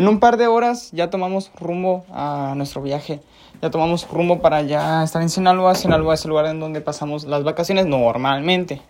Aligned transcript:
En 0.00 0.08
un 0.08 0.18
par 0.18 0.38
de 0.38 0.46
horas 0.46 0.88
ya 0.92 1.10
tomamos 1.10 1.50
rumbo 1.60 2.06
a 2.10 2.54
nuestro 2.56 2.80
viaje. 2.80 3.20
Ya 3.60 3.68
tomamos 3.68 4.08
rumbo 4.08 4.40
para 4.40 4.62
ya 4.62 5.02
estar 5.02 5.20
en 5.20 5.28
Sinaloa. 5.28 5.74
Sinaloa 5.74 6.14
es 6.14 6.24
el 6.24 6.30
lugar 6.30 6.46
en 6.46 6.58
donde 6.58 6.80
pasamos 6.80 7.24
las 7.24 7.44
vacaciones 7.44 7.84
normalmente. 7.84 8.80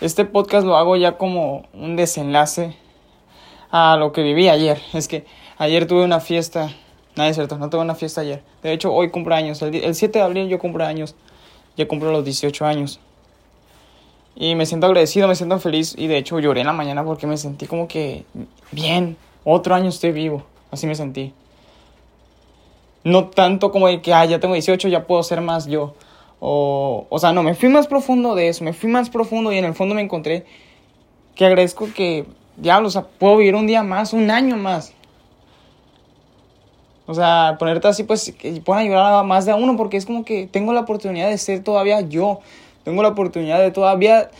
Este 0.00 0.24
podcast 0.24 0.64
lo 0.64 0.76
hago 0.76 0.94
ya 0.94 1.18
como 1.18 1.64
un 1.72 1.96
desenlace 1.96 2.76
a 3.72 3.96
lo 3.96 4.12
que 4.12 4.22
viví 4.22 4.48
ayer. 4.48 4.80
Es 4.92 5.08
que 5.08 5.26
ayer 5.56 5.88
tuve 5.88 6.04
una 6.04 6.20
fiesta. 6.20 6.70
Nada 7.16 7.28
es 7.28 7.34
cierto, 7.34 7.58
no 7.58 7.68
tuve 7.68 7.80
una 7.80 7.96
fiesta 7.96 8.20
ayer. 8.20 8.44
De 8.62 8.72
hecho, 8.72 8.92
hoy 8.92 9.10
cumpleaños. 9.10 9.60
El, 9.62 9.74
el 9.74 9.96
7 9.96 10.20
de 10.20 10.24
abril 10.24 10.48
yo 10.48 10.60
cumplo 10.60 10.84
años. 10.84 11.16
Ya 11.76 11.88
cumplo 11.88 12.12
los 12.12 12.24
18 12.24 12.64
años. 12.64 13.00
Y 14.36 14.54
me 14.54 14.66
siento 14.66 14.86
agradecido, 14.86 15.26
me 15.26 15.34
siento 15.34 15.58
feliz. 15.58 15.96
Y 15.98 16.06
de 16.06 16.18
hecho 16.18 16.38
lloré 16.38 16.60
en 16.60 16.68
la 16.68 16.72
mañana 16.72 17.02
porque 17.02 17.26
me 17.26 17.36
sentí 17.36 17.66
como 17.66 17.88
que 17.88 18.24
bien. 18.70 19.16
Otro 19.44 19.74
año 19.74 19.88
estoy 19.88 20.12
vivo. 20.12 20.44
Así 20.70 20.86
me 20.86 20.94
sentí. 20.94 21.32
No 23.04 23.28
tanto 23.28 23.70
como 23.70 23.88
de 23.88 24.02
que, 24.02 24.12
ah, 24.12 24.24
ya 24.24 24.40
tengo 24.40 24.54
18, 24.54 24.88
ya 24.88 25.06
puedo 25.06 25.22
ser 25.22 25.40
más 25.40 25.66
yo. 25.66 25.94
O, 26.40 27.06
o 27.08 27.18
sea, 27.18 27.32
no, 27.32 27.42
me 27.42 27.54
fui 27.54 27.68
más 27.68 27.86
profundo 27.86 28.34
de 28.34 28.48
eso, 28.48 28.62
me 28.64 28.72
fui 28.72 28.88
más 28.90 29.10
profundo 29.10 29.52
y 29.52 29.58
en 29.58 29.64
el 29.64 29.74
fondo 29.74 29.94
me 29.94 30.02
encontré 30.02 30.46
que 31.34 31.46
agradezco 31.46 31.88
que, 31.94 32.26
diablo, 32.56 32.88
o 32.88 32.90
sea, 32.90 33.02
puedo 33.02 33.36
vivir 33.36 33.54
un 33.54 33.66
día 33.66 33.82
más, 33.82 34.12
un 34.12 34.30
año 34.30 34.56
más. 34.56 34.92
O 37.06 37.14
sea, 37.14 37.56
ponerte 37.58 37.88
así, 37.88 38.02
pues, 38.02 38.34
que 38.36 38.60
puedan 38.60 38.82
ayudar 38.82 39.14
a 39.14 39.22
más 39.22 39.46
de 39.46 39.52
a 39.52 39.56
uno, 39.56 39.76
porque 39.76 39.96
es 39.96 40.04
como 40.04 40.24
que 40.24 40.46
tengo 40.46 40.72
la 40.72 40.80
oportunidad 40.80 41.30
de 41.30 41.38
ser 41.38 41.62
todavía 41.62 42.00
yo. 42.02 42.40
Tengo 42.84 43.02
la 43.02 43.08
oportunidad 43.08 43.60
de 43.60 43.70
todavía 43.70 44.30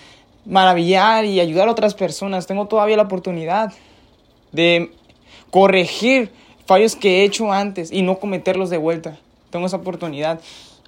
maravillar 0.44 1.24
y 1.24 1.41
ayudar 1.41 1.69
a 1.69 1.70
otras 1.70 1.94
personas. 1.94 2.46
Tengo 2.46 2.66
todavía 2.66 2.96
la 2.96 3.05
oportunidad 3.05 3.72
de 4.52 4.90
corregir 5.50 6.30
fallos 6.66 6.96
que 6.96 7.20
he 7.20 7.24
hecho 7.24 7.52
antes 7.52 7.92
y 7.92 8.02
no 8.02 8.18
cometerlos 8.18 8.70
de 8.70 8.78
vuelta. 8.78 9.18
Tengo 9.50 9.66
esa 9.66 9.78
oportunidad. 9.78 10.40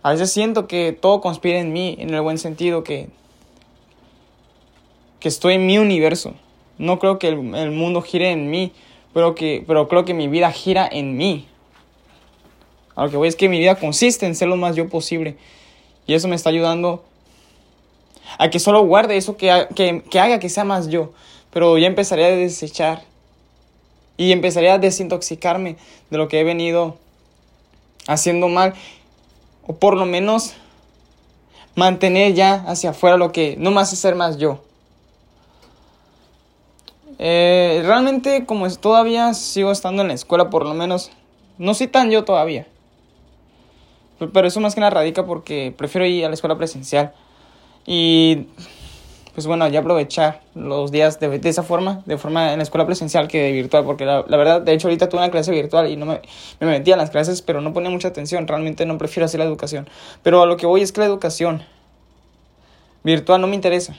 A 0.02 0.12
veces 0.12 0.32
siento 0.32 0.66
que 0.66 0.92
todo 0.92 1.20
conspira 1.20 1.58
en 1.58 1.72
mí, 1.72 1.96
en 1.98 2.12
el 2.12 2.20
buen 2.20 2.38
sentido, 2.38 2.84
que, 2.84 3.08
que 5.20 5.28
estoy 5.28 5.54
en 5.54 5.66
mi 5.66 5.78
universo. 5.78 6.34
No 6.78 6.98
creo 6.98 7.18
que 7.18 7.28
el, 7.28 7.54
el 7.54 7.70
mundo 7.70 8.02
gire 8.02 8.30
en 8.30 8.50
mí, 8.50 8.72
pero, 9.12 9.34
que, 9.34 9.64
pero 9.66 9.88
creo 9.88 10.04
que 10.04 10.14
mi 10.14 10.28
vida 10.28 10.50
gira 10.52 10.88
en 10.90 11.16
mí. 11.16 11.46
A 12.94 13.04
lo 13.04 13.10
que 13.10 13.16
voy 13.16 13.28
es 13.28 13.36
que 13.36 13.48
mi 13.48 13.58
vida 13.58 13.76
consiste 13.76 14.26
en 14.26 14.34
ser 14.34 14.48
lo 14.48 14.56
más 14.56 14.76
yo 14.76 14.88
posible. 14.88 15.36
Y 16.06 16.14
eso 16.14 16.28
me 16.28 16.36
está 16.36 16.50
ayudando 16.50 17.04
a 18.38 18.50
que 18.50 18.58
solo 18.58 18.82
guarde 18.84 19.16
eso 19.16 19.36
que, 19.36 19.66
que, 19.74 20.02
que 20.10 20.20
haga 20.20 20.38
que 20.38 20.48
sea 20.48 20.64
más 20.64 20.88
yo. 20.88 21.12
Pero 21.52 21.78
ya 21.78 21.86
empezaría 21.86 22.26
a 22.26 22.30
desechar. 22.30 23.02
Y 24.20 24.32
empezaría 24.32 24.74
a 24.74 24.78
desintoxicarme 24.78 25.76
de 26.10 26.18
lo 26.18 26.28
que 26.28 26.40
he 26.40 26.44
venido 26.44 26.98
haciendo 28.06 28.48
mal 28.48 28.74
o 29.66 29.76
por 29.76 29.96
lo 29.96 30.04
menos 30.04 30.52
mantener 31.74 32.34
ya 32.34 32.56
hacia 32.66 32.90
afuera 32.90 33.16
lo 33.16 33.32
que 33.32 33.56
no 33.58 33.70
me 33.70 33.80
hace 33.80 33.96
ser 33.96 34.16
más 34.16 34.36
yo. 34.36 34.62
Eh, 37.18 37.80
realmente 37.82 38.44
como 38.44 38.68
todavía 38.76 39.32
sigo 39.32 39.72
estando 39.72 40.02
en 40.02 40.08
la 40.08 40.14
escuela, 40.14 40.50
por 40.50 40.66
lo 40.66 40.74
menos 40.74 41.10
no 41.56 41.72
soy 41.72 41.86
tan 41.86 42.10
yo 42.10 42.22
todavía. 42.22 42.66
Pero 44.18 44.46
eso 44.46 44.60
más 44.60 44.74
que 44.74 44.82
nada 44.82 44.90
radica 44.90 45.24
porque 45.24 45.72
prefiero 45.74 46.04
ir 46.04 46.26
a 46.26 46.28
la 46.28 46.34
escuela 46.34 46.58
presencial. 46.58 47.14
Y 47.86 48.48
pues 49.40 49.46
bueno, 49.46 49.66
ya 49.68 49.80
aprovechar 49.80 50.42
los 50.54 50.92
días 50.92 51.18
de, 51.18 51.40
esa 51.44 51.62
forma, 51.62 52.02
de 52.04 52.18
forma 52.18 52.52
en 52.52 52.58
la 52.58 52.62
escuela 52.62 52.84
presencial 52.84 53.26
que 53.26 53.40
de 53.40 53.52
virtual, 53.52 53.86
porque 53.86 54.04
la, 54.04 54.22
la, 54.28 54.36
verdad, 54.36 54.60
de 54.60 54.74
hecho 54.74 54.88
ahorita 54.88 55.08
tuve 55.08 55.22
una 55.22 55.30
clase 55.30 55.50
virtual 55.50 55.90
y 55.90 55.96
no 55.96 56.04
me, 56.04 56.20
me 56.60 56.66
metía 56.66 56.92
en 56.92 56.98
las 56.98 57.08
clases, 57.08 57.40
pero 57.40 57.62
no 57.62 57.72
ponía 57.72 57.88
mucha 57.88 58.08
atención, 58.08 58.46
realmente 58.46 58.84
no 58.84 58.98
prefiero 58.98 59.24
hacer 59.24 59.40
la 59.40 59.46
educación. 59.46 59.88
Pero 60.22 60.42
a 60.42 60.46
lo 60.46 60.58
que 60.58 60.66
voy 60.66 60.82
es 60.82 60.92
que 60.92 61.00
la 61.00 61.06
educación 61.06 61.62
virtual 63.02 63.40
no 63.40 63.46
me 63.46 63.54
interesa. 63.54 63.96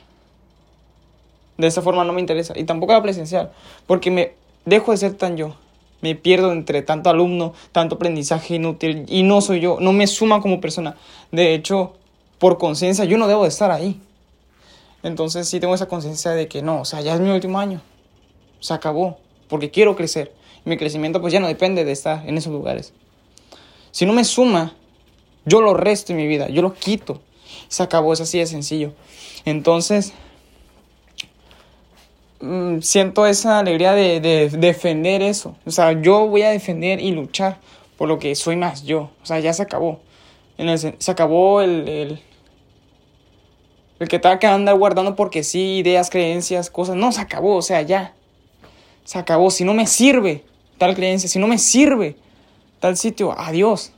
De 1.58 1.66
esa 1.66 1.82
forma 1.82 2.04
no 2.04 2.14
me 2.14 2.22
interesa. 2.22 2.54
Y 2.56 2.64
tampoco 2.66 2.94
la 2.94 3.02
presencial, 3.02 3.52
porque 3.88 4.12
me 4.12 4.34
dejo 4.66 4.92
de 4.92 4.98
ser 4.98 5.16
tan 5.16 5.38
yo. 5.38 5.56
Me 6.02 6.14
pierdo 6.14 6.52
entre 6.52 6.84
tanto 6.84 7.10
alumno, 7.10 7.56
tanto 7.72 7.96
aprendizaje 7.96 8.58
inútil 8.58 9.08
y 9.08 9.24
no 9.24 9.42
soy 9.42 9.60
yo, 9.60 9.78
no 9.80 9.92
me 9.92 10.06
suma 10.06 10.40
como 10.40 10.62
persona. 10.62 10.98
De 11.32 11.56
hecho, 11.56 11.94
por 12.38 12.60
conciencia, 12.60 13.06
yo 13.06 13.18
no 13.18 13.28
debo 13.28 13.42
de 13.42 13.50
estar 13.50 13.72
ahí. 13.72 14.00
Entonces 15.04 15.48
sí 15.48 15.60
tengo 15.60 15.74
esa 15.74 15.88
conciencia 15.88 16.32
de 16.32 16.48
que 16.48 16.62
no, 16.62 16.82
o 16.82 16.86
sea, 16.86 17.02
ya 17.02 17.16
es 17.16 17.20
mi 17.20 17.30
último 17.30 17.60
año. 17.60 17.82
Se 18.60 18.74
acabó, 18.74 19.18
porque 19.48 19.72
quiero 19.72 19.96
crecer. 19.96 20.32
Y 20.66 20.70
mi 20.70 20.78
crecimiento 20.78 21.22
pues 21.22 21.34
ya 21.34 21.40
no 21.40 21.48
depende 21.48 21.84
de 21.84 21.92
estar 21.92 22.28
en 22.28 22.38
esos 22.38 22.54
lugares. 22.54 22.94
Si 23.92 24.06
no 24.06 24.14
me 24.14 24.24
suma, 24.24 24.76
yo 25.46 25.62
lo 25.62 25.74
resto 25.74 26.14
en 26.14 26.18
mi 26.18 26.28
vida, 26.28 26.50
yo 26.50 26.62
lo 26.62 26.74
quito. 26.74 27.22
Se 27.68 27.84
acabó, 27.84 28.14
es 28.14 28.22
así 28.22 28.38
de 28.38 28.46
sencillo. 28.46 28.94
Entonces, 29.44 30.14
mmm, 32.40 32.80
siento 32.80 33.26
esa 33.26 33.60
alegría 33.60 33.94
de, 33.94 34.20
de, 34.20 34.50
defender 34.50 35.22
eso. 35.22 35.56
O 35.66 35.72
sea, 35.72 36.00
yo 36.00 36.28
voy 36.28 36.44
a 36.44 36.52
defender 36.52 37.02
y 37.02 37.12
luchar 37.12 37.60
por 37.98 38.08
lo 38.08 38.20
que 38.20 38.36
soy 38.36 38.56
más 38.56 38.84
yo. 38.84 39.10
O 39.22 39.26
sea, 39.26 39.40
ya 39.40 39.54
se 39.54 39.64
acabó. 39.64 40.00
En 40.58 40.70
el, 40.70 40.78
se 40.78 41.12
acabó 41.12 41.62
el, 41.62 41.90
el 41.90 42.22
el 44.02 44.08
que 44.08 44.18
tenga 44.18 44.40
que 44.40 44.48
andar 44.48 44.76
guardando 44.80 45.16
porque 45.16 45.44
sí, 45.44 45.78
ideas, 45.78 46.10
creencias, 46.10 46.72
cosas. 46.72 46.96
No, 46.96 47.12
se 47.12 47.22
acabó, 47.22 47.56
o 47.56 47.62
sea, 47.62 47.84
ya. 47.84 48.16
Se 49.04 49.20
acabó. 49.20 49.52
Si 49.52 49.64
no 49.64 49.76
me 49.76 49.86
sirve 49.86 50.44
tal 50.80 50.96
creencia, 50.96 51.30
si 51.30 51.38
no 51.38 51.46
me 51.46 51.60
sirve 51.60 52.16
tal 52.80 52.98
sitio, 52.98 53.32
adiós. 53.38 53.94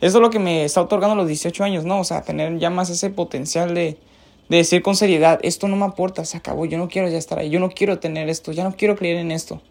Eso 0.00 0.18
es 0.18 0.22
lo 0.22 0.30
que 0.30 0.40
me 0.40 0.64
está 0.64 0.82
otorgando 0.82 1.14
los 1.14 1.28
18 1.28 1.62
años, 1.62 1.84
¿no? 1.84 2.00
O 2.00 2.04
sea, 2.04 2.22
tener 2.22 2.58
ya 2.58 2.68
más 2.68 2.90
ese 2.90 3.10
potencial 3.10 3.74
de, 3.74 3.96
de 4.48 4.56
decir 4.56 4.82
con 4.82 4.96
seriedad, 4.96 5.38
esto 5.44 5.68
no 5.68 5.76
me 5.76 5.84
aporta, 5.84 6.24
se 6.24 6.36
acabó, 6.36 6.66
yo 6.66 6.76
no 6.76 6.88
quiero 6.88 7.08
ya 7.08 7.16
estar 7.16 7.38
ahí, 7.38 7.48
yo 7.48 7.60
no 7.60 7.70
quiero 7.70 8.00
tener 8.00 8.28
esto, 8.28 8.50
ya 8.50 8.64
no 8.64 8.74
quiero 8.74 8.96
creer 8.96 9.18
en 9.18 9.30
esto. 9.30 9.62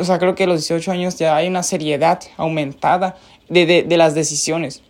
O 0.00 0.04
sea, 0.04 0.18
creo 0.18 0.34
que 0.34 0.42
a 0.42 0.46
los 0.48 0.58
18 0.58 0.90
años 0.90 1.16
ya 1.16 1.36
hay 1.36 1.46
una 1.46 1.62
seriedad 1.62 2.20
aumentada 2.36 3.14
de, 3.48 3.66
de, 3.66 3.82
de 3.84 3.96
las 3.96 4.16
decisiones. 4.16 4.82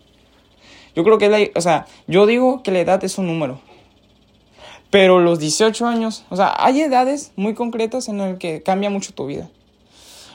Yo 0.97 1.05
creo 1.05 1.19
que, 1.19 1.29
la, 1.29 1.39
o 1.55 1.61
sea, 1.61 1.85
yo 2.07 2.25
digo 2.25 2.63
que 2.63 2.71
la 2.71 2.81
edad 2.81 3.05
es 3.05 3.19
un 3.19 3.27
número. 3.27 3.61
Pero 4.91 5.19
los 5.21 5.39
18 5.39 5.87
años, 5.87 6.25
o 6.31 6.37
sea, 6.37 6.55
hay 6.57 6.81
edades 6.81 7.33
muy 7.37 7.55
concretas 7.55 8.09
en 8.09 8.21
el 8.21 8.39
que 8.39 8.63
cambia 8.63 8.91
mucho 8.91 9.13
tu 9.13 9.27
vida. 9.27 9.49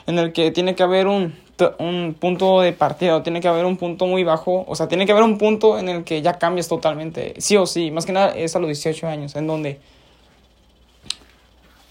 En 0.06 0.18
el 0.18 0.32
que 0.32 0.50
tiene 0.50 0.74
que 0.74 0.82
haber 0.82 1.06
un, 1.06 1.34
un 1.78 2.14
punto 2.18 2.60
de 2.60 2.72
partida, 2.72 3.22
tiene 3.22 3.40
que 3.40 3.48
haber 3.48 3.64
un 3.64 3.76
punto 3.76 4.06
muy 4.06 4.24
bajo, 4.24 4.64
o 4.66 4.74
sea, 4.74 4.88
tiene 4.88 5.06
que 5.06 5.12
haber 5.12 5.24
un 5.24 5.38
punto 5.38 5.78
en 5.78 5.88
el 5.88 6.04
que 6.04 6.22
ya 6.22 6.38
cambias 6.38 6.68
totalmente, 6.68 7.34
sí 7.38 7.56
o 7.56 7.66
sí, 7.66 7.90
más 7.90 8.06
que 8.06 8.12
nada 8.12 8.36
es 8.36 8.56
a 8.56 8.58
los 8.58 8.68
18 8.68 9.06
años, 9.06 9.36
en 9.36 9.46
donde 9.46 9.80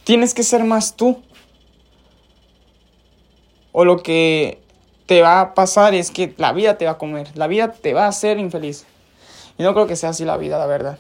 tienes 0.04 0.34
que 0.34 0.44
ser 0.44 0.64
más 0.64 0.96
tú. 0.96 1.22
O 3.72 3.86
lo 3.86 4.02
que 4.02 4.60
te 5.06 5.22
va 5.22 5.42
a 5.42 5.54
pasar 5.54 5.94
es 5.94 6.10
que 6.10 6.34
la 6.38 6.52
vida 6.54 6.78
te 6.78 6.86
va 6.86 6.92
a 6.92 6.98
comer, 6.98 7.30
la 7.36 7.48
vida 7.48 7.72
te 7.72 7.94
va 7.94 8.06
a 8.06 8.08
hacer 8.10 8.40
infeliz. 8.40 8.86
Y 9.58 9.64
no 9.64 9.74
creo 9.74 9.88
que 9.88 9.96
sea 9.96 10.10
así 10.10 10.26
la 10.26 10.38
vida, 10.38 10.58
la 10.58 10.66
verdad 10.66 11.00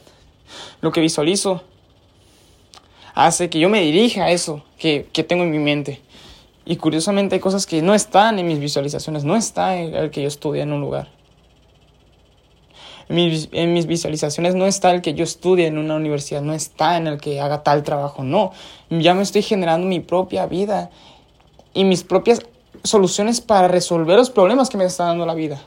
lo 0.81 0.91
que 0.91 1.01
visualizo 1.01 1.63
hace 3.15 3.49
que 3.49 3.59
yo 3.59 3.69
me 3.69 3.81
dirija 3.81 4.25
a 4.25 4.31
eso 4.31 4.63
que, 4.77 5.07
que 5.11 5.23
tengo 5.23 5.43
en 5.43 5.51
mi 5.51 5.59
mente. 5.59 6.01
Y 6.65 6.77
curiosamente 6.77 7.35
hay 7.35 7.41
cosas 7.41 7.65
que 7.65 7.81
no 7.81 7.95
están 7.95 8.37
en 8.39 8.47
mis 8.47 8.59
visualizaciones, 8.59 9.23
no 9.23 9.35
está 9.35 9.77
en 9.77 9.95
el 9.95 10.11
que 10.11 10.21
yo 10.21 10.27
estudie 10.27 10.61
en 10.61 10.71
un 10.71 10.81
lugar. 10.81 11.09
En 13.09 13.15
mis, 13.15 13.49
en 13.51 13.73
mis, 13.73 13.87
visualizaciones 13.87 14.53
no 14.53 14.67
está 14.67 14.91
el 14.91 15.01
que 15.01 15.15
yo 15.15 15.23
estudie 15.23 15.65
en 15.65 15.79
una 15.79 15.95
universidad, 15.95 16.43
no 16.43 16.53
está 16.53 16.97
en 16.97 17.07
el 17.07 17.19
que 17.19 17.41
haga 17.41 17.63
tal 17.63 17.81
trabajo, 17.81 18.23
no. 18.23 18.51
Ya 18.91 19.15
me 19.15 19.23
estoy 19.23 19.41
generando 19.41 19.87
mi 19.87 19.99
propia 19.99 20.45
vida 20.45 20.91
y 21.73 21.85
mis 21.85 22.03
propias 22.03 22.41
soluciones 22.83 23.41
para 23.41 23.67
resolver 23.67 24.17
los 24.17 24.29
problemas 24.29 24.69
que 24.69 24.77
me 24.77 24.85
está 24.85 25.05
dando 25.05 25.25
la 25.25 25.33
vida. 25.33 25.59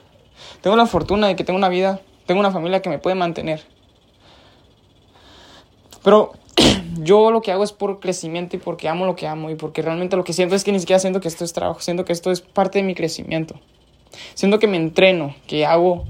Tengo 0.60 0.76
la 0.76 0.86
fortuna 0.86 1.26
de 1.26 1.34
que 1.34 1.42
tengo 1.42 1.58
una 1.58 1.68
vida, 1.68 2.00
tengo 2.26 2.38
una 2.38 2.52
familia 2.52 2.80
que 2.80 2.88
me 2.88 3.00
puede 3.00 3.16
mantener. 3.16 3.71
Pero 6.02 6.32
yo 6.99 7.31
lo 7.31 7.40
que 7.40 7.52
hago 7.52 7.64
es 7.64 7.72
por 7.72 8.00
crecimiento 8.00 8.56
y 8.56 8.58
porque 8.58 8.88
amo 8.88 9.06
lo 9.06 9.16
que 9.16 9.26
amo 9.26 9.50
y 9.50 9.54
porque 9.54 9.82
realmente 9.82 10.16
lo 10.16 10.25
que 10.25 10.32
siento 10.32 10.54
es 10.54 10.64
que 10.64 10.72
ni 10.72 10.81
siquiera 10.81 10.99
siento 10.99 11.20
que 11.20 11.28
esto 11.28 11.44
es 11.44 11.52
trabajo, 11.52 11.81
siento 11.81 12.04
que 12.04 12.12
esto 12.12 12.31
es 12.31 12.40
parte 12.40 12.78
de 12.78 12.84
mi 12.84 12.94
crecimiento. 12.94 13.54
Siento 14.34 14.58
que 14.58 14.66
me 14.66 14.76
entreno, 14.76 15.34
que 15.46 15.64
hago 15.64 16.04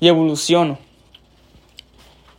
y 0.00 0.08
evoluciono. 0.08 0.78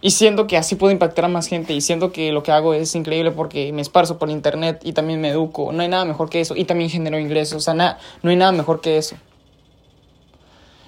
Y 0.01 0.11
siento 0.11 0.47
que 0.47 0.55
así 0.55 0.75
puedo 0.75 0.93
impactar 0.93 1.25
a 1.25 1.27
más 1.27 1.47
gente 1.47 1.73
y 1.73 1.81
siento 1.81 2.13
que 2.13 2.31
lo 2.31 2.41
que 2.41 2.53
hago 2.53 2.73
es 2.73 2.95
increíble 2.95 3.31
porque 3.31 3.73
me 3.73 3.81
esparzo 3.81 4.17
por 4.17 4.29
internet 4.29 4.79
y 4.83 4.93
también 4.93 5.19
me 5.19 5.29
educo. 5.29 5.73
No 5.73 5.81
hay 5.81 5.89
nada 5.89 6.05
mejor 6.05 6.29
que 6.29 6.39
eso 6.39 6.55
y 6.55 6.63
también 6.63 6.89
genero 6.89 7.19
ingresos. 7.19 7.57
O 7.57 7.59
sea, 7.59 7.73
na 7.73 7.97
no 8.23 8.29
hay 8.29 8.37
nada 8.37 8.53
mejor 8.53 8.79
que 8.79 8.97
eso. 8.97 9.17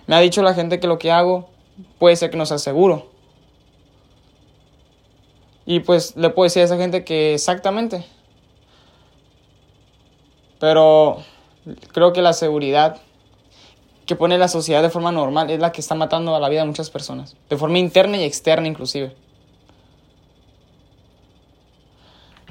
Me 0.07 0.15
ha 0.15 0.19
dicho 0.19 0.41
la 0.41 0.53
gente 0.53 0.79
que 0.79 0.87
lo 0.87 0.97
que 0.97 1.11
hago 1.11 1.49
puede 1.99 2.15
ser 2.15 2.31
que 2.31 2.37
no 2.37 2.45
sea 2.45 2.57
seguro. 2.57 3.10
Y 5.71 5.79
pues 5.79 6.17
le 6.17 6.29
puedo 6.31 6.43
decir 6.43 6.63
a 6.63 6.65
esa 6.65 6.75
gente 6.75 7.05
que 7.05 7.33
exactamente. 7.33 8.03
Pero 10.59 11.23
creo 11.93 12.11
que 12.11 12.21
la 12.21 12.33
seguridad 12.33 12.97
que 14.05 14.17
pone 14.17 14.37
la 14.37 14.49
sociedad 14.49 14.81
de 14.81 14.89
forma 14.89 15.13
normal 15.13 15.49
es 15.49 15.61
la 15.61 15.71
que 15.71 15.79
está 15.79 15.95
matando 15.95 16.35
a 16.35 16.41
la 16.41 16.49
vida 16.49 16.59
de 16.59 16.67
muchas 16.67 16.89
personas, 16.89 17.37
de 17.49 17.55
forma 17.55 17.79
interna 17.79 18.17
y 18.17 18.25
externa 18.25 18.67
inclusive. 18.67 19.15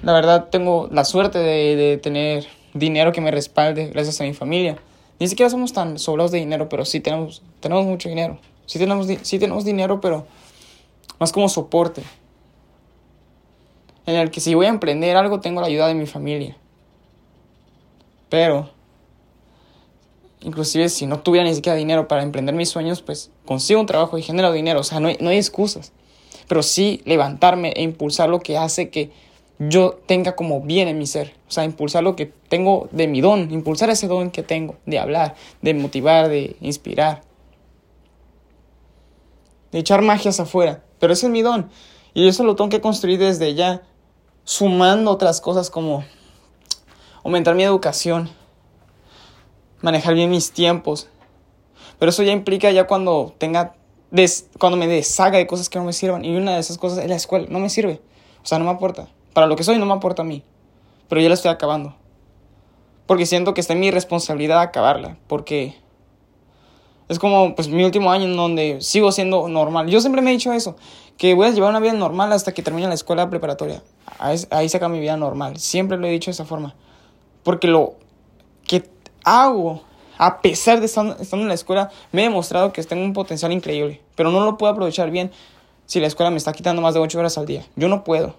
La 0.03 0.15
verdad 0.15 0.49
tengo 0.49 0.89
la 0.91 1.05
suerte 1.05 1.41
de, 1.41 1.99
tener 1.99 2.47
dinero 2.73 3.13
que 3.13 3.21
me 3.21 3.31
respalde 3.31 3.89
gracias 3.89 4.19
a 4.23 4.25
mi 4.25 4.33
familia. 4.33 4.79
Ni 5.19 5.29
siquiera 5.29 5.51
somos 5.51 5.75
tan 5.75 5.99
sobrados 5.99 6.33
de 6.33 6.39
dinero, 6.39 6.71
pero 6.71 6.87
sí 6.87 7.01
tenemos, 7.01 7.43
tenemos 7.61 7.85
mucho 7.85 8.09
dinero. 8.09 8.39
Sí 8.65 8.79
tenemos, 8.79 9.09
sí 9.21 9.39
tenemos 9.39 9.67
dinero, 9.67 10.01
pero 10.01 10.25
más 11.19 11.33
como 11.33 11.51
soporte. 11.51 12.03
En 14.07 14.17
el 14.17 14.31
que 14.31 14.41
si 14.41 14.55
voy 14.55 14.67
a 14.67 14.71
emprender 14.71 15.17
algo 15.17 15.41
tengo 15.41 15.61
la 15.61 15.67
ayuda 15.67 15.89
de 15.89 15.95
mi 15.95 16.07
familia. 16.07 16.57
Pero 18.29 18.71
inclusive 20.41 20.89
si 20.89 21.07
no 21.07 21.21
tuviera 21.21 21.47
ni 21.47 21.55
siquiera 21.55 21.77
dinero 21.77 22.09
para 22.09 22.23
emprender 22.23 22.55
mis 22.55 22.71
sueños, 22.71 23.03
pues 23.03 23.31
consigo 23.45 23.81
un 23.81 23.87
trabajo 23.87 24.19
y 24.19 24.23
genero 24.23 24.53
dinero. 24.53 24.81
O 24.81 24.85
sea, 24.85 25.01
no 25.01 25.09
hay, 25.09 25.17
no 25.21 25.31
hay 25.31 25.37
excusas. 25.37 25.93
Pero 26.49 26.63
sí 26.63 27.03
levantarme 27.05 27.73
e 27.77 27.83
impulsar 27.83 28.29
lo 28.29 28.41
que 28.41 28.57
hace 28.57 28.91
que 28.91 29.11
yo 29.61 30.01
tenga 30.07 30.35
como 30.37 30.63
bien 30.63 30.89
en 30.89 30.99
mi 30.99 31.07
ser. 31.07 31.35
O 31.49 31.51
sea, 31.51 31.65
impulsar 31.65 32.03
lo 32.03 32.17
que 32.17 32.27
tengo 32.27 32.89
de 32.93 33.07
mi 33.07 33.21
don, 33.21 33.51
impulsar 33.53 33.91
ese 33.91 34.09
don 34.09 34.31
que 34.31 34.43
tengo 34.43 34.77
de 34.87 34.99
hablar, 34.99 35.35
de 35.61 35.75
motivar, 35.75 36.29
de 36.29 36.57
inspirar. 36.61 37.23
De 39.71 39.81
echar 39.81 40.01
magias 40.01 40.41
afuera. 40.41 40.83
Pero 40.99 41.13
ese 41.13 41.27
es 41.27 41.33
mi 41.33 41.43
don. 41.43 41.69
Y 42.15 42.27
eso 42.27 42.43
lo 42.43 42.57
tengo 42.57 42.71
que 42.71 42.81
construir 42.81 43.19
desde 43.19 43.55
ya, 43.55 43.83
sumando 44.45 45.11
otras 45.11 45.41
cosas 45.41 45.71
como 45.71 46.05
aumentar 47.23 47.55
mi 47.55 47.63
educación, 47.63 48.31
manejar 49.81 50.15
bien 50.15 50.31
mis 50.31 50.53
tiempos. 50.53 51.09
Pero 51.99 52.11
eso 52.11 52.23
ya 52.23 52.33
implica 52.33 52.71
ya 52.71 52.87
cuando 52.87 53.35
tenga, 53.39 53.75
cuando 54.59 54.77
me 54.77 54.87
deshaga 54.87 55.39
de 55.39 55.47
cosas 55.47 55.69
que 55.69 55.79
no 55.79 55.85
me 55.85 55.93
sirvan. 55.93 56.25
Y 56.25 56.37
una 56.37 56.55
de 56.55 56.61
esas 56.61 56.79
cosas 56.79 56.99
es 56.99 57.09
la 57.09 57.17
escuela, 57.17 57.47
no 57.51 57.59
me 57.59 57.69
sirve. 57.69 58.01
O 58.43 58.47
sea, 58.47 58.59
no 58.59 58.65
me 58.65 58.71
aporta. 58.71 59.09
Para 59.35 59.47
lo 59.47 59.57
que 59.57 59.65
soy 59.65 59.79
no 59.79 59.87
me 59.87 59.95
aporta 59.95 60.23
a 60.23 60.25
mí. 60.25 60.43
Pero 61.09 61.21
ya 61.21 61.29
la 61.29 61.35
estoy 61.35 61.51
acabando. 61.51 61.95
Porque 63.07 63.27
siento 63.27 63.55
que 63.55 63.61
está 63.61 63.75
en 63.75 63.81
mi 63.81 63.91
responsabilidad 63.91 64.61
acabarla. 64.61 65.19
Porque 65.27 65.77
es 67.11 67.19
como 67.19 67.57
pues 67.57 67.67
mi 67.67 67.83
último 67.83 68.13
año 68.13 68.27
en 68.27 68.37
donde 68.37 68.81
sigo 68.81 69.11
siendo 69.11 69.49
normal. 69.49 69.89
Yo 69.89 70.01
siempre 70.01 70.23
me 70.23 70.31
he 70.31 70.33
dicho 70.33 70.53
eso, 70.53 70.77
que 71.19 71.35
voy 71.35 71.49
a 71.49 71.51
llevar 71.51 71.71
una 71.71 71.81
vida 71.81 71.93
normal 71.93 72.33
hasta 72.33 72.55
que 72.55 72.63
termine 72.63 72.87
la 72.87 72.95
escuela 72.95 73.29
preparatoria. 73.29 73.83
Ahí, 74.21 74.39
ahí 74.51 74.69
se 74.69 74.89
mi 74.89 75.01
vida 75.01 75.17
normal. 75.17 75.59
Siempre 75.59 75.99
lo 75.99 76.07
he 76.07 76.11
dicho 76.11 76.31
de 76.31 76.35
esa 76.35 76.45
forma. 76.45 76.77
Porque 77.43 77.67
lo 77.67 77.95
que 78.65 78.89
hago, 79.25 79.83
a 80.19 80.41
pesar 80.41 80.79
de 80.79 80.87
estar, 80.87 81.17
estando 81.19 81.43
en 81.43 81.49
la 81.49 81.55
escuela, 81.55 81.91
me 82.13 82.23
he 82.23 82.25
demostrado 82.27 82.73
que 82.73 82.81
tengo 82.85 83.03
un 83.03 83.13
potencial 83.13 83.51
increíble. 83.51 84.01
Pero 84.15 84.31
no 84.31 84.45
lo 84.45 84.57
puedo 84.57 84.73
aprovechar 84.73 85.11
bien 85.11 85.33
si 85.87 85.99
la 85.99 86.07
escuela 86.07 86.31
me 86.31 86.37
está 86.37 86.53
quitando 86.53 86.81
más 86.81 86.95
de 86.95 87.01
8 87.01 87.19
horas 87.19 87.37
al 87.39 87.47
día. 87.47 87.67
Yo 87.75 87.89
no 87.89 88.05
puedo. 88.05 88.37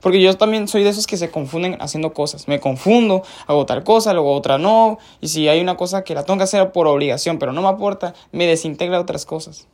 Porque 0.00 0.20
yo 0.20 0.36
también 0.36 0.68
soy 0.68 0.82
de 0.82 0.90
esos 0.90 1.06
que 1.06 1.16
se 1.16 1.30
confunden 1.30 1.76
haciendo 1.80 2.12
cosas. 2.12 2.48
Me 2.48 2.60
confundo, 2.60 3.22
hago 3.46 3.66
tal 3.66 3.84
cosa, 3.84 4.12
luego 4.12 4.32
otra 4.32 4.58
no. 4.58 4.98
Y 5.20 5.28
si 5.28 5.48
hay 5.48 5.60
una 5.60 5.76
cosa 5.76 6.04
que 6.04 6.14
la 6.14 6.24
tengo 6.24 6.38
que 6.38 6.44
hacer 6.44 6.72
por 6.72 6.86
obligación, 6.86 7.38
pero 7.38 7.52
no 7.52 7.62
me 7.62 7.68
aporta, 7.68 8.14
me 8.32 8.46
desintegra 8.46 9.00
otras 9.00 9.26
cosas. 9.26 9.66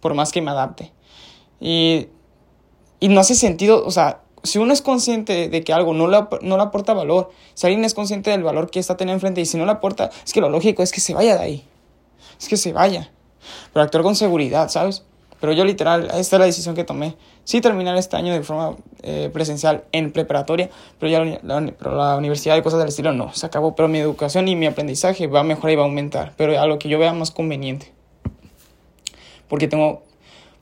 Por 0.00 0.14
más 0.14 0.32
que 0.32 0.42
me 0.42 0.50
adapte. 0.50 0.92
Y, 1.60 2.08
y 3.00 3.08
no 3.08 3.20
hace 3.20 3.34
sentido, 3.34 3.84
o 3.86 3.90
sea, 3.90 4.20
si 4.44 4.58
uno 4.58 4.72
es 4.72 4.82
consciente 4.82 5.48
de 5.48 5.64
que 5.64 5.72
algo 5.72 5.94
no 5.94 6.06
le, 6.06 6.18
no 6.42 6.56
le 6.56 6.62
aporta 6.62 6.92
valor, 6.92 7.30
si 7.54 7.66
alguien 7.66 7.84
es 7.84 7.94
consciente 7.94 8.30
del 8.30 8.42
valor 8.42 8.70
que 8.70 8.78
está 8.78 8.96
teniendo 8.96 9.16
enfrente 9.16 9.40
y 9.40 9.46
si 9.46 9.56
no 9.56 9.64
le 9.64 9.72
aporta, 9.72 10.10
es 10.24 10.32
que 10.32 10.40
lo 10.40 10.50
lógico 10.50 10.82
es 10.82 10.92
que 10.92 11.00
se 11.00 11.14
vaya 11.14 11.36
de 11.36 11.42
ahí. 11.42 11.64
Es 12.38 12.48
que 12.48 12.56
se 12.56 12.72
vaya. 12.72 13.10
Pero 13.72 13.82
actuar 13.82 14.04
con 14.04 14.14
seguridad, 14.14 14.68
¿sabes? 14.68 15.04
Pero 15.44 15.52
yo 15.52 15.66
literal, 15.66 16.04
esta 16.04 16.36
es 16.36 16.40
la 16.40 16.46
decisión 16.46 16.74
que 16.74 16.84
tomé. 16.84 17.16
Sí 17.44 17.60
terminar 17.60 17.98
este 17.98 18.16
año 18.16 18.32
de 18.32 18.42
forma 18.42 18.76
eh, 19.02 19.28
presencial 19.30 19.84
en 19.92 20.10
preparatoria, 20.10 20.70
pero 20.98 21.12
ya 21.12 21.38
la, 21.42 21.70
pero 21.78 21.96
la 21.96 22.16
universidad 22.16 22.56
y 22.56 22.62
cosas 22.62 22.78
del 22.78 22.88
estilo 22.88 23.12
no, 23.12 23.30
se 23.34 23.44
acabó. 23.44 23.76
Pero 23.76 23.86
mi 23.86 23.98
educación 23.98 24.48
y 24.48 24.56
mi 24.56 24.64
aprendizaje 24.64 25.26
va 25.26 25.40
a 25.40 25.42
mejorar 25.42 25.72
y 25.72 25.76
va 25.76 25.82
a 25.82 25.84
aumentar, 25.84 26.32
pero 26.38 26.58
a 26.58 26.66
lo 26.66 26.78
que 26.78 26.88
yo 26.88 26.98
vea 26.98 27.12
más 27.12 27.30
conveniente. 27.30 27.92
Porque 29.46 29.68
tengo 29.68 30.02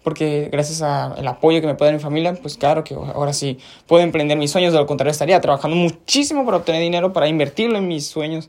porque 0.02 0.48
gracias 0.50 0.82
al 0.82 1.28
apoyo 1.28 1.60
que 1.60 1.68
me 1.68 1.76
puede 1.76 1.92
dar 1.92 1.98
mi 1.98 2.02
familia, 2.02 2.34
pues 2.34 2.56
claro 2.56 2.82
que 2.82 2.94
ahora 2.96 3.32
sí 3.32 3.58
puedo 3.86 4.02
emprender 4.02 4.36
mis 4.36 4.50
sueños, 4.50 4.72
de 4.72 4.80
lo 4.80 4.86
contrario 4.86 5.12
estaría 5.12 5.40
trabajando 5.40 5.76
muchísimo 5.76 6.44
para 6.44 6.56
obtener 6.56 6.82
dinero, 6.82 7.12
para 7.12 7.28
invertirlo 7.28 7.78
en 7.78 7.86
mis 7.86 8.08
sueños. 8.08 8.48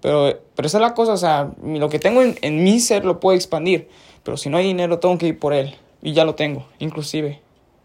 Pero, 0.00 0.40
pero 0.54 0.68
esa 0.68 0.78
es 0.78 0.82
la 0.82 0.94
cosa, 0.94 1.12
o 1.12 1.16
sea, 1.18 1.50
lo 1.62 1.90
que 1.90 1.98
tengo 1.98 2.22
en, 2.22 2.38
en 2.40 2.64
mi 2.64 2.80
ser 2.80 3.04
lo 3.04 3.20
puedo 3.20 3.36
expandir, 3.36 3.90
pero 4.26 4.36
si 4.36 4.50
no 4.50 4.56
hay 4.58 4.66
dinero 4.66 4.98
tengo 4.98 5.16
que 5.18 5.28
ir 5.28 5.38
por 5.38 5.54
él, 5.54 5.76
y 6.02 6.12
ya 6.12 6.24
lo 6.24 6.34
tengo, 6.34 6.66
inclusive. 6.80 7.40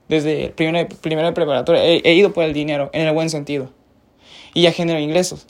Desde 0.10 0.50
primera, 0.50 0.90
primera 0.90 1.34
preparatoria 1.36 1.84
he, 1.84 2.14
ido 2.16 2.34
por 2.34 2.44
el 2.44 2.52
dinero, 2.52 2.90
en 2.94 3.08
el 3.08 3.14
buen 3.14 3.30
sentido, 3.30 3.70
y 4.56 4.64
ya 4.64 4.72
genero 4.72 5.00
ingresos. 5.00 5.46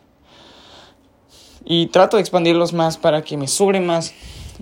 Y 1.64 1.88
trato 1.88 2.18
de 2.18 2.22
expandirlos 2.22 2.74
más 2.74 2.98
para 2.98 3.22
que 3.22 3.38
me 3.38 3.48
sobre 3.48 3.80
más 3.80 4.14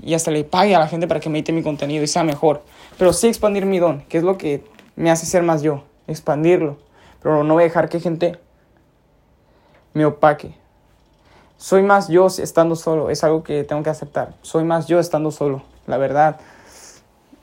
y 0.03 0.13
hasta 0.13 0.29
le 0.29 0.43
pague 0.43 0.75
a 0.75 0.79
la 0.79 0.87
gente 0.87 1.07
para 1.07 1.19
que 1.19 1.29
me 1.29 1.39
edite 1.39 1.51
mi 1.51 1.63
contenido 1.63 2.03
y 2.03 2.07
sea 2.07 2.23
mejor. 2.23 2.61
Pero 2.99 3.11
sí 3.11 3.27
expandir 3.27 3.65
mi 3.65 3.79
don, 3.79 4.01
que 4.01 4.19
es 4.19 4.23
lo 4.23 4.37
que 4.37 4.63
me 4.95 5.09
hace 5.09 5.25
ser 5.25 5.41
más 5.41 5.63
yo, 5.63 5.83
expandirlo. 6.07 6.77
Pero 7.23 7.43
no 7.43 7.55
voy 7.55 7.63
a 7.63 7.65
dejar 7.65 7.89
que 7.89 7.99
gente 7.99 8.37
me 9.93 10.05
opaque. 10.05 10.53
Soy 11.57 11.81
más 11.81 12.07
yo 12.07 12.27
estando 12.27 12.75
solo, 12.75 13.09
es 13.09 13.23
algo 13.23 13.43
que 13.43 13.63
tengo 13.63 13.81
que 13.81 13.89
aceptar. 13.89 14.35
Soy 14.43 14.63
más 14.63 14.87
yo 14.87 14.99
estando 14.99 15.31
solo, 15.31 15.63
la 15.89 15.97
verdad. 15.97 16.39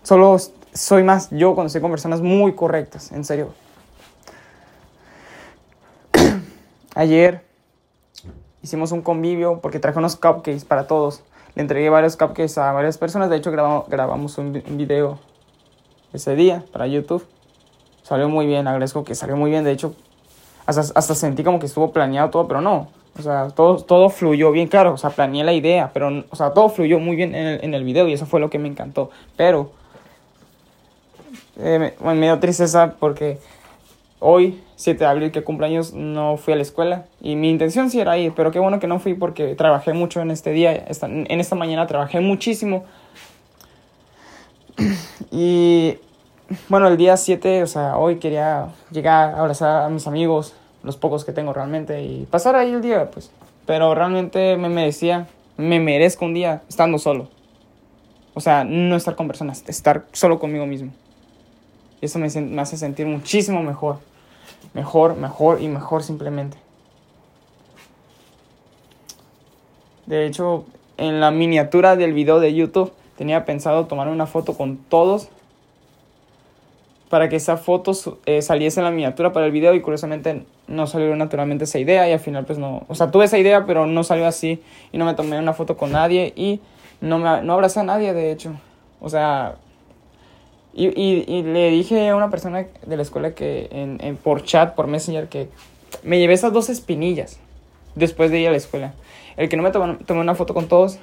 Solo 0.02 0.38
soy 0.72 1.02
más 1.02 1.28
yo 1.30 1.54
cuando 1.54 1.66
estoy 1.66 1.82
con 1.82 1.90
personas 1.90 2.20
muy 2.22 2.54
correctas, 2.54 3.12
en 3.12 3.24
serio. 3.24 3.52
Ayer 6.94 7.44
hicimos 8.62 8.92
un 8.92 9.02
convivio 9.02 9.60
porque 9.60 9.78
traje 9.78 9.98
unos 9.98 10.16
cupcakes 10.16 10.64
para 10.64 10.86
todos. 10.86 11.22
Le 11.54 11.62
entregué 11.62 11.90
varios 11.90 12.16
cupcakes 12.16 12.58
a 12.58 12.72
varias 12.72 12.98
personas. 12.98 13.30
De 13.30 13.36
hecho, 13.36 13.50
grabamos, 13.50 13.88
grabamos 13.88 14.38
un, 14.38 14.52
video 14.52 15.18
ese 16.12 16.36
día 16.36 16.64
para 16.72 16.86
YouTube. 16.86 17.26
Salió 18.02 18.28
muy 18.28 18.46
bien, 18.46 18.68
agradezco 18.68 19.02
que 19.04 19.14
salió 19.14 19.36
muy 19.36 19.50
bien. 19.50 19.64
De 19.64 19.72
hecho, 19.72 19.94
hasta, 20.66 20.82
hasta 20.98 21.14
sentí 21.14 21.42
como 21.42 21.58
que 21.58 21.66
estuvo 21.66 21.92
planeado 21.92 22.30
todo, 22.30 22.46
pero 22.46 22.60
no. 22.60 22.88
O 23.18 23.22
sea, 23.22 23.48
todo, 23.48 23.78
todo 23.78 24.10
fluyó 24.10 24.50
bien, 24.52 24.68
claro. 24.68 24.92
O 24.92 24.98
sea, 24.98 25.10
planeé 25.10 25.44
la 25.44 25.52
idea, 25.52 25.90
pero, 25.92 26.24
o 26.30 26.36
sea, 26.36 26.50
todo 26.50 26.68
fluyó 26.68 26.98
muy 26.98 27.16
bien 27.16 27.34
en 27.34 27.46
el, 27.46 27.64
en 27.64 27.74
el 27.74 27.84
video 27.84 28.08
y 28.08 28.12
eso 28.12 28.26
fue 28.26 28.40
lo 28.40 28.50
que 28.50 28.58
me 28.58 28.68
encantó. 28.68 29.10
Pero, 29.36 29.70
eh, 31.58 31.94
me, 32.00 32.14
dio 32.20 32.38
tristeza 32.38 32.94
porque 32.98 33.38
hoy, 34.20 34.62
7 34.76 34.98
de 34.98 35.06
abril, 35.06 35.32
que 35.32 35.42
cumpleaños, 35.42 35.94
no 35.94 36.36
fui 36.36 36.52
a 36.52 36.56
la 36.56 36.62
escuela. 36.62 37.06
Y 37.20 37.36
mi 37.36 37.50
intención 37.50 37.90
sí 37.90 38.00
era 38.00 38.18
ir, 38.18 38.32
pero 38.34 38.50
qué 38.50 38.58
bueno 38.58 38.78
que 38.78 38.86
no 38.86 38.98
fui 38.98 39.14
porque 39.14 39.54
trabajé 39.54 39.92
mucho 39.92 40.20
en 40.20 40.30
este 40.30 40.50
día. 40.50 40.72
Esta, 40.72 41.06
en 41.06 41.40
esta 41.40 41.54
mañana 41.54 41.86
trabajé 41.86 42.20
muchísimo. 42.20 42.84
Y 45.30 45.98
bueno, 46.68 46.88
el 46.88 46.96
día 46.96 47.16
7, 47.16 47.62
o 47.62 47.66
sea, 47.66 47.96
hoy 47.96 48.16
quería 48.16 48.68
llegar 48.90 49.34
a 49.34 49.40
abrazar 49.40 49.82
a 49.82 49.88
mis 49.88 50.06
amigos, 50.06 50.54
los 50.86 50.96
pocos 50.96 51.24
que 51.24 51.32
tengo 51.32 51.52
realmente, 51.52 52.02
y 52.02 52.26
pasar 52.30 52.56
ahí 52.56 52.72
el 52.72 52.80
día, 52.80 53.10
pues. 53.10 53.30
Pero 53.66 53.94
realmente 53.94 54.56
me 54.56 54.68
merecía, 54.68 55.26
me 55.56 55.80
merezco 55.80 56.24
un 56.24 56.32
día 56.32 56.62
estando 56.68 56.98
solo. 56.98 57.28
O 58.32 58.40
sea, 58.40 58.64
no 58.64 58.96
estar 58.96 59.16
con 59.16 59.26
personas, 59.26 59.64
estar 59.66 60.06
solo 60.12 60.38
conmigo 60.38 60.64
mismo. 60.64 60.92
Y 62.00 62.06
eso 62.06 62.18
me, 62.18 62.26
hace 62.60 62.76
sentir 62.76 63.06
muchísimo 63.06 63.62
mejor. 63.62 63.98
Mejor, 64.72 65.16
mejor 65.16 65.60
y 65.60 65.68
mejor 65.68 66.02
simplemente. 66.02 66.56
De 70.06 70.26
hecho, 70.26 70.66
en 70.98 71.20
la 71.20 71.30
miniatura 71.30 71.96
del 71.96 72.12
video 72.12 72.38
de 72.38 72.54
YouTube 72.54 72.92
tenía 73.16 73.44
pensado 73.44 73.86
tomar 73.86 74.08
una 74.08 74.26
foto 74.26 74.56
con 74.56 74.76
todos 74.76 75.28
para 77.08 77.28
que 77.28 77.36
esa 77.36 77.56
foto 77.56 77.92
eh, 78.26 78.42
saliese 78.42 78.80
en 78.80 78.84
la 78.84 78.90
miniatura 78.90 79.32
para 79.32 79.46
el 79.46 79.52
video 79.52 79.74
y 79.74 79.80
curiosamente 79.80 80.44
no 80.68 80.86
salió 80.86 81.14
naturalmente 81.16 81.64
esa 81.64 81.78
idea 81.78 82.08
y 82.08 82.12
al 82.12 82.20
final 82.20 82.44
pues 82.44 82.58
no, 82.58 82.84
o 82.88 82.94
sea, 82.94 83.10
tuve 83.10 83.24
esa 83.26 83.38
idea 83.38 83.66
pero 83.66 83.86
no 83.86 84.04
salió 84.04 84.26
así 84.26 84.62
y 84.92 84.98
no 84.98 85.04
me 85.04 85.14
tomé 85.14 85.38
una 85.38 85.52
foto 85.52 85.76
con 85.76 85.92
nadie 85.92 86.32
y 86.36 86.60
no 87.00 87.18
me 87.18 87.42
no 87.42 87.52
abracé 87.52 87.80
a 87.80 87.84
nadie 87.84 88.12
de 88.12 88.32
hecho. 88.32 88.52
O 89.00 89.08
sea, 89.08 89.56
y, 90.74 90.88
y, 90.88 91.42
le 91.42 91.70
dije 91.70 92.08
a 92.08 92.16
una 92.16 92.28
persona 92.28 92.66
de 92.86 92.96
la 92.96 93.02
escuela 93.02 93.34
que 93.34 93.68
en, 93.70 93.98
en, 94.02 94.16
por 94.16 94.42
chat, 94.42 94.74
por 94.74 94.86
Messenger, 94.86 95.28
que 95.28 95.48
me 96.02 96.18
llevé 96.18 96.34
esas 96.34 96.52
dos 96.52 96.68
espinillas 96.68 97.38
después 97.94 98.30
de 98.30 98.40
ir 98.40 98.48
a 98.48 98.50
la 98.50 98.58
escuela. 98.58 98.92
El 99.36 99.48
que 99.48 99.56
no 99.56 99.62
me 99.62 99.70
tomé, 99.70 99.96
tomé 100.04 100.20
una 100.20 100.34
foto 100.34 100.52
con 100.52 100.68
todos 100.68 100.98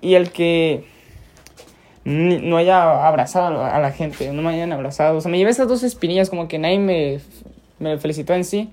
y 0.00 0.14
el 0.14 0.30
que 0.30 0.84
no 2.04 2.56
haya 2.56 3.06
abrazado 3.06 3.64
a 3.64 3.78
la 3.78 3.92
gente, 3.92 4.32
no 4.32 4.42
me 4.42 4.50
hayan 4.50 4.72
abrazado. 4.72 5.18
O 5.18 5.20
sea, 5.20 5.30
me 5.30 5.38
llevé 5.38 5.50
esas 5.50 5.68
dos 5.68 5.82
espinillas 5.82 6.30
como 6.30 6.48
que 6.48 6.58
nadie 6.58 6.78
me, 6.78 7.20
me 7.78 7.98
felicitó 7.98 8.34
en 8.34 8.44
sí. 8.44 8.70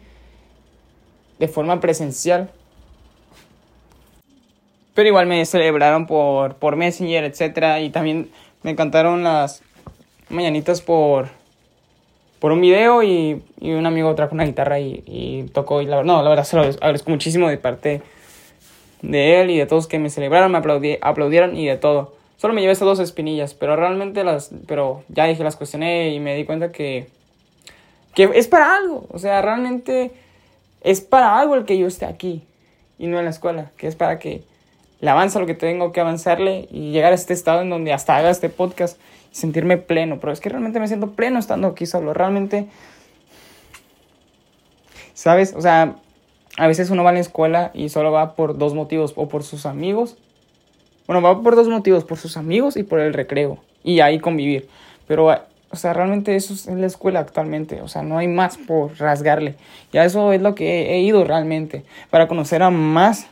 de 1.40 1.48
forma 1.48 1.80
presencial. 1.80 2.50
Pero 4.94 5.10
igual 5.10 5.28
me 5.28 5.46
celebraron 5.46 6.08
por, 6.08 6.56
por 6.56 6.76
Messenger, 6.76 7.24
etc. 7.24 7.82
Y 7.82 7.90
también 7.90 8.32
me 8.64 8.76
cantaron 8.76 9.24
las 9.24 9.62
mañanitas 10.30 10.82
por, 10.82 11.28
por 12.40 12.52
un 12.52 12.62
video 12.62 13.04
y, 13.04 13.44
y 13.60 13.72
un 13.72 13.86
amigo 13.86 14.16
trajo 14.16 14.34
una 14.34 14.46
guitarra 14.46 14.80
y, 14.80 15.04
y 15.06 15.44
tocó. 15.54 15.82
Y 15.82 15.86
la, 15.86 16.04
no, 16.04 16.24
la 16.24 16.30
verdad 16.30 16.46
se 16.46 16.56
lo 16.56 16.64
agradezco 16.64 17.12
muchísimo 17.12 17.48
de 17.50 17.58
parte 17.58 18.02
de 19.02 19.42
él 19.42 19.52
y 19.52 19.58
de 19.58 19.68
todos 19.68 19.86
que 19.86 20.00
me 20.00 20.10
celebraron, 20.10 20.52
me 20.52 20.58
aplaudieron 20.58 21.56
y 21.56 21.68
de 21.68 21.78
todo. 21.78 22.17
Solo 22.38 22.54
me 22.54 22.62
llevé 22.62 22.74
estas 22.74 22.86
dos 22.86 23.00
espinillas, 23.00 23.56
pero 23.56 23.76
realmente 23.76 24.24
las, 24.24 24.52
pero 24.68 25.04
ya 25.10 25.26
dije, 25.26 25.44
las 25.44 25.56
cuestioné 25.56 26.14
y 26.14 26.20
me 26.20 26.36
di 26.36 26.46
cuenta 26.46 26.72
que, 26.72 27.08
que 28.14 28.30
es 28.36 28.48
para 28.48 28.76
algo. 28.76 29.08
O 29.12 29.18
sea, 29.18 29.42
realmente 29.42 30.12
es 30.82 31.02
para 31.02 31.40
algo 31.40 31.56
el 31.56 31.66
que 31.66 31.78
yo 31.78 31.88
esté 31.88 32.06
aquí 32.06 32.44
y 33.00 33.08
no 33.08 33.18
en 33.18 33.26
la 33.26 33.32
escuela, 33.32 33.72
que 33.78 33.88
es 33.88 33.96
para 33.96 34.20
que 34.20 34.44
le 35.00 35.10
avanza 35.10 35.40
lo 35.40 35.46
que 35.46 35.54
tengo 35.54 35.92
que 35.92 36.00
avanzarle 36.00 36.68
y 36.72 36.92
llegar 36.92 37.12
a 37.12 37.16
este 37.16 37.34
estado 37.34 37.62
en 37.62 37.70
donde 37.70 37.94
hasta 37.94 38.18
haga 38.18 38.30
este 38.30 38.50
podcast 38.50 39.00
y 39.32 39.36
sentirme 39.36 39.78
pleno. 39.78 40.20
Pero 40.20 40.32
es 40.32 40.40
que 40.40 40.50
realmente 40.50 40.80
me 40.80 40.88
siento 40.88 41.12
pleno 41.12 41.40
estando 41.40 41.68
aquí 41.68 41.86
solo. 41.86 42.14
Realmente, 42.14 42.68
¿sabes? 45.14 45.54
O 45.56 45.62
sea, 45.62 45.96
a 46.58 46.68
veces 46.68 46.90
uno 46.90 47.04
va 47.04 47.12
a 47.12 47.14
la 47.14 47.20
escuela 47.20 47.72
y 47.74 47.90
solo 47.90 48.12
va 48.12 48.36
por 48.36 48.58
dos 48.58 48.74
motivos, 48.74 49.14
o 49.16 49.28
por 49.28 49.44
sus 49.44 49.66
amigos. 49.66 50.18
Bueno, 51.08 51.22
va 51.22 51.42
por 51.42 51.56
dos 51.56 51.68
motivos, 51.70 52.04
por 52.04 52.18
sus 52.18 52.38
amigos 52.38 52.78
y 52.78 52.84
por 52.84 53.00
el 53.00 53.14
recreo. 53.14 53.60
Y 53.84 54.02
ahí 54.02 54.20
convivir. 54.20 54.68
Pero, 55.08 55.28
o 55.70 55.76
sea, 55.76 55.94
realmente 55.94 56.36
eso 56.36 56.54
es 56.54 56.68
la 56.68 56.86
escuela 56.86 57.22
actualmente. 57.22 57.82
O 57.82 57.88
sea, 57.88 58.04
no 58.04 58.18
hay 58.18 58.28
más 58.28 58.58
por 58.58 58.98
rasgarle. 59.00 59.56
Ya 59.94 60.04
eso 60.04 60.34
es 60.34 60.42
lo 60.42 60.54
que 60.54 60.94
he 60.94 61.00
ido 61.00 61.24
realmente. 61.24 61.86
Para 62.10 62.28
conocer 62.28 62.62
a 62.62 62.70
más 62.70 63.28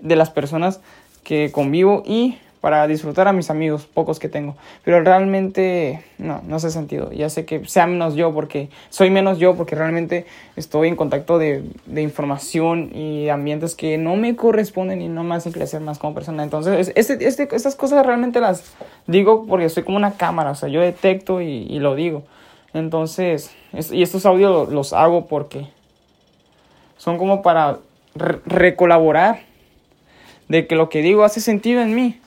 de 0.00 0.16
las 0.16 0.30
personas 0.30 0.80
que 1.22 1.52
convivo 1.52 2.02
y 2.06 2.38
para 2.62 2.86
disfrutar 2.86 3.26
a 3.26 3.32
mis 3.32 3.50
amigos, 3.50 3.86
pocos 3.92 4.20
que 4.20 4.28
tengo. 4.28 4.54
Pero 4.84 5.02
realmente 5.02 6.04
no, 6.18 6.40
no 6.46 6.56
hace 6.56 6.70
sentido. 6.70 7.10
Ya 7.10 7.28
sé 7.28 7.44
que 7.44 7.66
sea 7.66 7.88
menos 7.88 8.14
yo 8.14 8.32
porque 8.32 8.68
soy 8.88 9.10
menos 9.10 9.38
yo 9.38 9.56
porque 9.56 9.74
realmente 9.74 10.26
estoy 10.54 10.86
en 10.86 10.94
contacto 10.94 11.38
de, 11.38 11.64
de 11.86 12.02
información 12.02 12.90
y 12.94 13.28
ambientes 13.30 13.74
que 13.74 13.98
no 13.98 14.14
me 14.14 14.36
corresponden 14.36 15.02
y 15.02 15.08
no 15.08 15.24
me 15.24 15.34
hacen 15.34 15.50
crecer 15.50 15.80
más 15.80 15.98
como 15.98 16.14
persona. 16.14 16.44
Entonces, 16.44 16.92
este, 16.94 17.26
este, 17.26 17.48
estas 17.50 17.74
cosas 17.74 18.06
realmente 18.06 18.38
las 18.38 18.72
digo 19.08 19.44
porque 19.48 19.68
soy 19.68 19.82
como 19.82 19.96
una 19.96 20.12
cámara, 20.12 20.52
o 20.52 20.54
sea, 20.54 20.68
yo 20.68 20.80
detecto 20.80 21.40
y, 21.40 21.80
lo 21.80 21.96
digo. 21.96 22.22
Entonces, 22.74 23.50
y 23.90 24.04
estos 24.04 24.24
audios 24.24 24.68
los 24.68 24.92
hago 24.92 25.26
porque 25.26 25.66
son 26.96 27.18
como 27.18 27.42
para 27.42 27.78
recolaborar 28.14 29.40
de 30.46 30.68
que 30.68 30.76
lo 30.76 30.88
que 30.88 31.02
digo 31.02 31.24
hace 31.24 31.40
sentido 31.40 31.82
en 31.82 31.96
mí. 31.96 32.21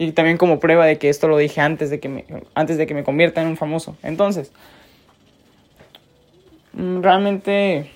Y 0.00 0.12
también 0.12 0.38
como 0.38 0.60
prueba 0.60 0.86
de 0.86 0.96
que 0.96 1.10
esto 1.10 1.28
lo 1.28 1.36
dije 1.36 1.60
antes 1.60 1.90
de 1.90 2.00
que 2.00 2.08
me, 2.08 2.24
antes 2.54 2.78
de 2.78 2.86
que 2.86 2.94
me 2.94 3.04
convierta 3.04 3.42
en 3.42 3.48
un 3.48 3.58
famoso. 3.58 3.98
Entonces, 4.02 4.50
mm, 6.72 7.02
realmente, 7.02 7.90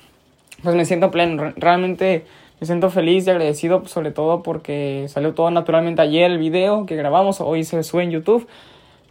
pues 0.62 0.74
me 0.74 0.84
siento 0.84 1.10
pleno. 1.10 1.54
Realmente 1.56 2.26
me 2.60 2.66
siento 2.66 2.90
feliz 2.90 3.26
y 3.26 3.30
agradecido, 3.30 3.86
sobre 3.86 4.10
todo 4.10 4.42
porque 4.42 5.06
salió 5.08 5.32
todo 5.32 5.50
naturalmente 5.50 6.02
ayer 6.02 6.30
el 6.30 6.36
video 6.36 6.84
que 6.84 6.94
grabamos. 6.94 7.40
Hoy 7.40 7.64
se 7.64 7.82
sube 7.82 8.02
en 8.02 8.10
YouTube. 8.10 8.46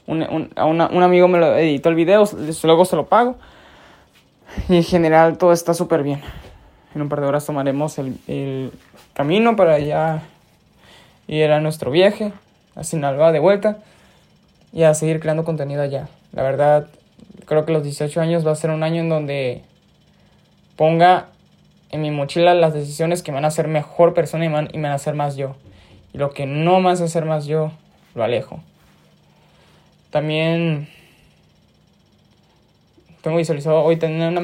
Un, 0.05 0.21
un, 0.21 0.51
un 0.55 1.03
amigo 1.03 1.27
me 1.27 1.39
lo 1.39 1.57
editó 1.57 1.89
el 1.89 1.95
video, 1.95 2.29
luego 2.61 2.85
se 2.85 2.95
lo 2.95 3.07
pago. 3.07 3.37
Y 4.69 4.75
en 4.75 4.83
general 4.83 5.39
todo 5.39 5.51
está 5.51 5.73
súper 5.73 6.03
bien. 6.03 6.21
En 6.93 7.01
un 7.01 7.09
par 7.09 7.21
de 7.21 7.25
horas 7.25 7.43
tomaremos 7.43 7.97
el, 7.97 8.19
el 8.27 8.71
camino 9.15 9.55
para 9.55 9.79
ya 9.79 10.21
ir 11.25 11.49
a 11.49 11.59
nuestro 11.59 11.89
viaje 11.89 12.33
a 12.75 12.83
Sinaloa 12.83 13.31
de 13.31 13.39
vuelta 13.39 13.77
y 14.71 14.83
a 14.83 14.93
seguir 14.93 15.19
creando 15.19 15.43
contenido 15.43 15.81
allá. 15.81 16.07
La 16.31 16.43
verdad, 16.43 16.87
creo 17.45 17.65
que 17.65 17.73
los 17.73 17.83
18 17.83 18.19
años 18.21 18.45
va 18.45 18.51
a 18.51 18.55
ser 18.55 18.71
un 18.71 18.83
año 18.83 19.01
en 19.01 19.09
donde 19.09 19.61
ponga 20.75 21.27
en 21.91 22.01
mi 22.01 22.09
mochila 22.09 22.55
las 22.55 22.73
decisiones 22.73 23.21
que 23.21 23.31
me 23.31 23.35
van 23.35 23.45
a 23.45 23.49
hacer 23.49 23.67
mejor 23.67 24.15
persona 24.15 24.45
y 24.45 24.49
me 24.49 24.55
van, 24.55 24.85
a 24.85 24.93
hacer 24.95 25.13
más 25.13 25.35
yo. 25.35 25.55
Y 26.13 26.17
lo 26.17 26.31
que 26.31 26.47
no 26.47 26.79
me 26.79 26.89
hace 26.89 27.07
ser 27.07 27.25
más 27.25 27.45
yo, 27.45 27.71
lo 28.15 28.23
alejo. 28.23 28.61
También 30.09 30.87
tengo 33.21 33.37
visualizado 33.37 33.83
hoy 33.83 33.97
tener 33.97 34.27
una 34.27 34.41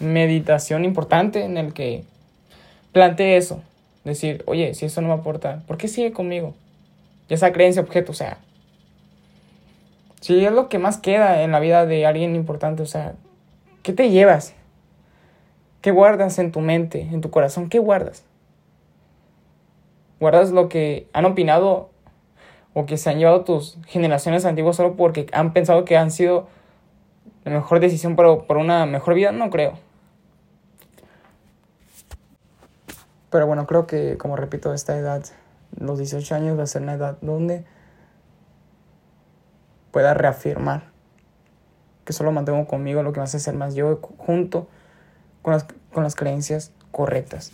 meditación 0.00 0.84
importante 0.84 1.44
en 1.44 1.58
el 1.58 1.74
que 1.74 2.04
planteé 2.92 3.36
eso. 3.36 3.62
Decir, 4.04 4.42
oye, 4.46 4.72
si 4.74 4.86
eso 4.86 5.02
no 5.02 5.08
me 5.08 5.14
aporta, 5.14 5.62
¿por 5.66 5.76
qué 5.76 5.88
sigue 5.88 6.12
conmigo? 6.12 6.54
Y 7.28 7.34
esa 7.34 7.52
creencia 7.52 7.82
objeto, 7.82 8.12
o 8.12 8.14
sea, 8.14 8.38
si 10.20 10.44
es 10.44 10.52
lo 10.52 10.68
que 10.68 10.78
más 10.78 10.98
queda 10.98 11.42
en 11.42 11.52
la 11.52 11.60
vida 11.60 11.86
de 11.86 12.06
alguien 12.06 12.34
importante, 12.34 12.82
o 12.82 12.86
sea, 12.86 13.14
¿qué 13.82 13.92
te 13.92 14.10
llevas? 14.10 14.54
¿Qué 15.80 15.90
guardas 15.90 16.38
en 16.38 16.52
tu 16.52 16.60
mente, 16.60 17.00
en 17.00 17.20
tu 17.20 17.30
corazón? 17.30 17.68
¿Qué 17.68 17.78
guardas? 17.78 18.24
¿Guardas 20.18 20.50
lo 20.50 20.68
que 20.68 21.08
han 21.12 21.26
opinado 21.26 21.90
o 22.74 22.86
que 22.86 22.96
se 22.96 23.08
han 23.08 23.18
llevado 23.18 23.44
tus 23.44 23.78
generaciones 23.86 24.44
antiguas 24.44 24.76
solo 24.76 24.96
porque 24.96 25.26
han 25.32 25.52
pensado 25.52 25.84
que 25.84 25.96
han 25.96 26.10
sido 26.10 26.48
la 27.44 27.52
mejor 27.52 27.80
decisión 27.80 28.16
para, 28.16 28.36
por 28.38 28.56
una 28.56 28.84
mejor 28.86 29.14
vida, 29.14 29.32
no 29.32 29.48
creo. 29.50 29.78
Pero 33.30 33.46
bueno, 33.46 33.66
creo 33.66 33.86
que, 33.86 34.18
como 34.18 34.36
repito, 34.36 34.74
esta 34.74 34.96
edad, 34.98 35.24
los 35.78 35.98
18 35.98 36.34
años 36.34 36.58
va 36.58 36.64
a 36.64 36.66
ser 36.66 36.82
una 36.82 36.94
edad 36.94 37.18
donde 37.20 37.64
pueda 39.90 40.14
reafirmar 40.14 40.96
que 42.04 42.12
solo 42.12 42.30
mantengo 42.32 42.66
conmigo 42.66 43.02
lo 43.02 43.12
que 43.12 43.20
me 43.20 43.24
hace 43.24 43.40
ser 43.40 43.54
más 43.54 43.74
yo 43.74 44.00
junto 44.18 44.68
con 45.42 45.52
las, 45.52 45.66
con 45.92 46.04
las 46.04 46.14
creencias 46.14 46.72
correctas. 46.92 47.52